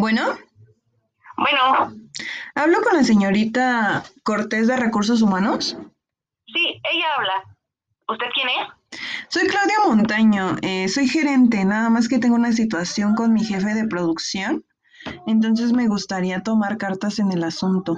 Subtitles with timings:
[0.00, 0.22] Bueno,
[1.36, 1.92] Bueno,
[2.54, 5.76] hablo con la señorita Cortés de Recursos Humanos.
[6.46, 7.44] sí, ella habla.
[8.08, 9.00] ¿Usted quién es?
[9.28, 13.74] Soy Claudia Montaño, eh, soy gerente, nada más que tengo una situación con mi jefe
[13.74, 14.64] de producción,
[15.26, 17.96] entonces me gustaría tomar cartas en el asunto.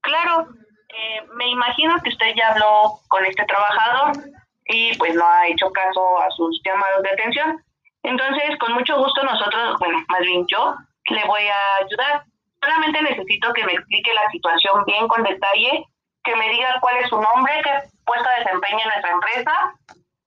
[0.00, 0.48] Claro,
[0.88, 4.30] eh, me imagino que usted ya habló con este trabajador
[4.68, 7.62] y pues no ha hecho caso a sus llamados de atención.
[8.06, 10.76] Entonces, con mucho gusto nosotros, bueno, más bien yo,
[11.10, 12.24] le voy a ayudar.
[12.62, 15.84] Solamente necesito que me explique la situación bien con detalle,
[16.22, 17.70] que me diga cuál es su nombre, qué
[18.04, 19.52] puesto desempeña en nuestra empresa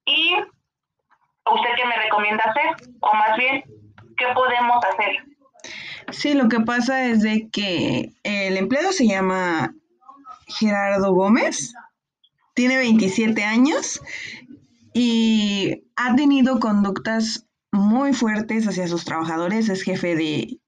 [0.03, 0.35] y
[1.45, 3.63] usted qué me recomienda hacer, o más bien,
[4.17, 5.23] qué podemos hacer.
[6.11, 9.71] Sí, lo que pasa es de que el empleado se llama
[10.47, 11.73] Gerardo Gómez,
[12.55, 14.01] tiene 27 años
[14.93, 20.59] y ha tenido conductas muy fuertes hacia sus trabajadores, es jefe de,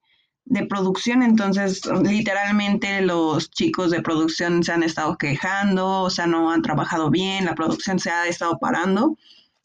[0.45, 6.51] de producción, entonces literalmente los chicos de producción se han estado quejando, o sea, no
[6.51, 9.17] han trabajado bien, la producción se ha estado parando,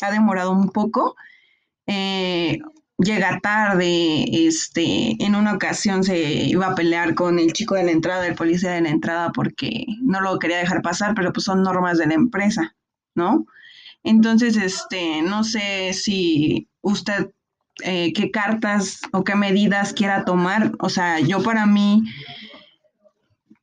[0.02, 1.16] ha demorado un poco.
[1.86, 2.58] eh,
[2.98, 7.90] llega tarde, este, en una ocasión se iba a pelear con el chico de la
[7.92, 11.62] entrada, el policía de la entrada, porque no lo quería dejar pasar, pero pues son
[11.62, 12.74] normas de la empresa,
[13.14, 13.46] ¿no?
[14.02, 17.30] Entonces, este, no sé si usted
[17.84, 20.72] eh, qué cartas o qué medidas quiera tomar.
[20.80, 22.02] O sea, yo para mí,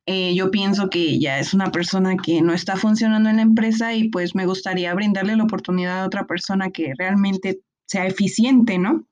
[0.06, 3.92] eh, yo pienso que ya es una persona que no está funcionando en la empresa
[3.92, 9.04] y pues me gustaría brindarle la oportunidad a otra persona que realmente sea eficiente, ¿no?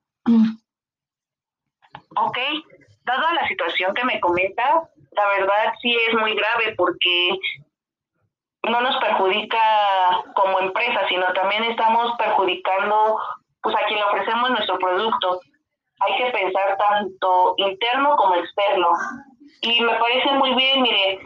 [2.16, 2.38] Ok,
[3.04, 7.38] dada la situación que me comenta, la verdad sí es muy grave porque
[8.70, 9.58] no nos perjudica
[10.36, 13.18] como empresa, sino también estamos perjudicando
[13.62, 15.40] pues a quien le ofrecemos nuestro producto.
[16.00, 18.88] Hay que pensar tanto interno como externo.
[19.60, 21.20] Y me parece muy bien, mire,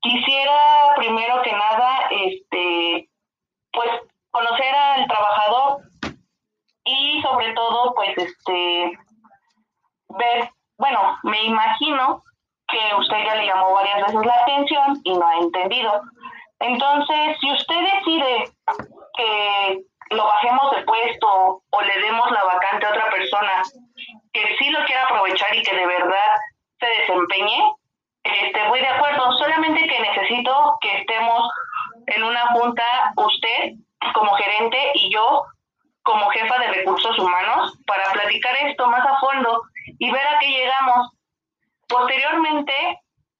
[0.00, 3.08] quisiera primero que nada, este,
[3.72, 3.90] pues
[4.30, 5.78] conocer al trabajador
[6.84, 8.98] y sobre todo, pues, este,
[10.08, 12.22] ver, bueno, me imagino
[12.68, 16.02] que usted ya le llamó varias veces la atención y no ha entendido.
[16.58, 18.44] Entonces, si usted decide
[19.16, 23.62] que lo bajemos de puesto o le demos la vacante a otra persona
[24.32, 26.40] que sí lo quiera aprovechar y que de verdad
[26.80, 27.72] se desempeñe,
[28.24, 29.32] este, voy de acuerdo.
[29.38, 31.48] Solamente que necesito que estemos
[32.06, 32.84] en una junta,
[33.16, 33.72] usted
[34.14, 35.42] como gerente y yo
[36.02, 39.62] como jefa de recursos humanos, para platicar esto más a fondo
[39.98, 41.12] y ver a qué llegamos.
[41.88, 42.74] Posteriormente,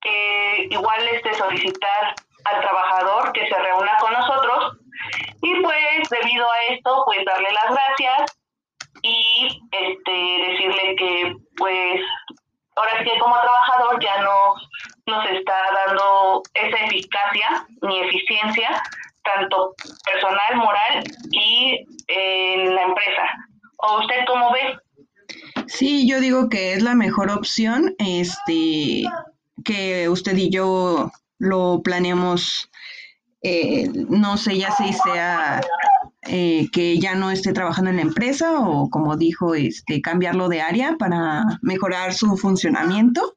[0.04, 4.78] eh, igual este solicitar al trabajador que se reúna con nosotros
[5.62, 8.38] pues debido a esto pues darle las gracias
[9.02, 12.00] y este decirle que pues
[12.76, 14.54] ahora sí que como trabajador ya no
[15.06, 15.54] nos está
[15.86, 18.82] dando esa eficacia ni eficiencia
[19.24, 19.74] tanto
[20.04, 23.22] personal moral y en la empresa.
[23.78, 24.78] O usted cómo ve
[25.66, 29.04] Sí, yo digo que es la mejor opción, este,
[29.64, 32.70] que usted y yo lo planeamos,
[33.42, 35.60] eh, no sé ya si sea
[36.22, 40.60] eh, que ya no esté trabajando en la empresa o como dijo, este, cambiarlo de
[40.60, 43.36] área para mejorar su funcionamiento.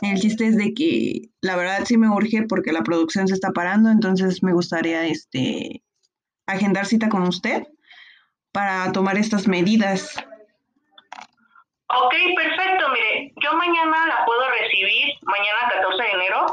[0.00, 3.50] El chiste es de que la verdad sí me urge porque la producción se está
[3.50, 5.82] parando, entonces me gustaría este,
[6.46, 7.66] agendar cita con usted
[8.52, 10.14] para tomar estas medidas.
[11.88, 12.88] Ok, perfecto.
[12.92, 16.46] Mire, yo mañana la puedo recibir, mañana 14 de enero,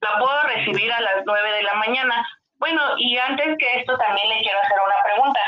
[0.00, 2.26] la puedo recibir a las 9 de la mañana.
[2.58, 5.40] Bueno, y antes que esto también le quiero hacer una pregunta.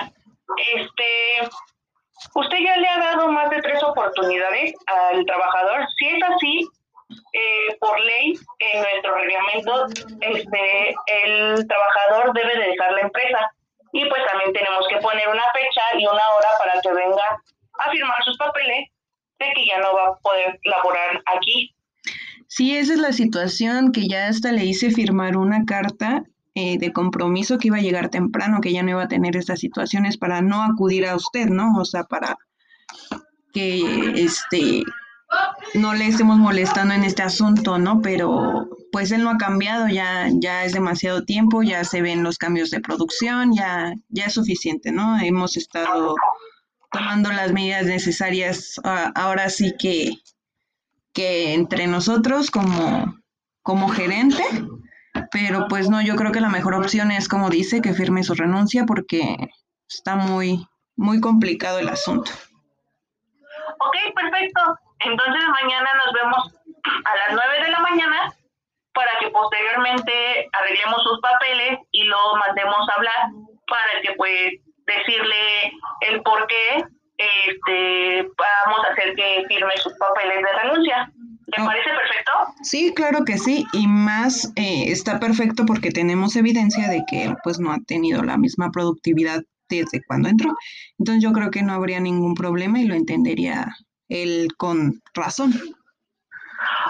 [0.75, 1.51] Este,
[2.35, 5.87] ¿usted ya le ha dado más de tres oportunidades al trabajador?
[5.97, 6.69] Si es así,
[7.33, 9.87] eh, por ley, en nuestro reglamento,
[10.21, 13.51] este, el trabajador debe de dejar la empresa.
[13.93, 17.43] Y pues también tenemos que poner una fecha y una hora para que venga
[17.81, 18.89] a firmar sus papeles
[19.41, 21.75] de que ya no va a poder laborar aquí.
[22.53, 26.25] Sí, esa es la situación que ya hasta le hice firmar una carta
[26.57, 29.61] eh, de compromiso que iba a llegar temprano, que ya no iba a tener estas
[29.61, 31.79] situaciones para no acudir a usted, ¿no?
[31.79, 32.37] O sea, para
[33.53, 34.83] que este
[35.75, 38.03] no le estemos molestando en este asunto, ¿no?
[38.03, 42.37] Pero pues él no ha cambiado, ya, ya es demasiado tiempo, ya se ven los
[42.37, 45.21] cambios de producción, ya, ya es suficiente, ¿no?
[45.21, 46.17] Hemos estado
[46.91, 50.15] tomando las medidas necesarias ah, ahora sí que,
[51.13, 53.21] que entre nosotros como,
[53.63, 54.43] como gerente,
[55.31, 58.35] pero pues no, yo creo que la mejor opción es como dice, que firme su
[58.35, 59.37] renuncia porque
[59.89, 60.67] está muy,
[60.97, 62.31] muy complicado el asunto.
[63.79, 64.61] Ok, perfecto.
[65.01, 66.55] Entonces mañana nos vemos
[67.05, 68.35] a las 9 de la mañana
[68.93, 73.31] para que posteriormente arreglemos sus papeles y lo mandemos a hablar
[73.67, 74.53] para que pues
[74.87, 75.73] decirle
[76.03, 76.85] el por qué
[77.47, 81.13] este, vamos a hacer que firme sus papeles de renuncia.
[81.47, 82.33] ¿Te parece perfecto?
[82.63, 87.37] Sí, claro que sí, y más eh, está perfecto porque tenemos evidencia de que él
[87.43, 90.55] pues no ha tenido la misma productividad desde cuando entró.
[90.99, 93.67] Entonces yo creo que no habría ningún problema y lo entendería
[94.09, 95.53] él con razón.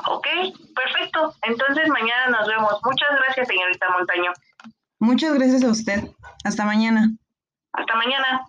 [0.09, 0.27] Ok,
[0.75, 1.35] perfecto.
[1.43, 2.73] Entonces mañana nos vemos.
[2.85, 4.33] Muchas gracias, señorita Montaño.
[4.99, 6.11] Muchas gracias a usted.
[6.45, 7.11] Hasta mañana.
[7.73, 8.47] Hasta mañana.